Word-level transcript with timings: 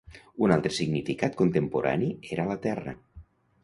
Un 0.45 0.53
altre 0.55 0.71
significat 0.77 1.39
contemporani 1.43 2.11
era 2.35 2.51
la 2.53 2.61
terra. 2.69 3.01